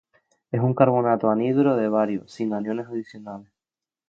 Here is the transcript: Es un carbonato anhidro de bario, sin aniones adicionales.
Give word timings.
Es 0.51 0.59
un 0.59 0.73
carbonato 0.73 1.29
anhidro 1.29 1.75
de 1.75 1.87
bario, 1.87 2.27
sin 2.27 2.55
aniones 2.55 2.87
adicionales. 2.87 3.51